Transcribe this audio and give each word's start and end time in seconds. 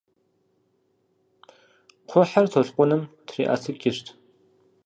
Кхъухьыр 2.07 2.45
толъкъуным 2.51 3.01
триӀэтыкӀырт. 3.27 4.05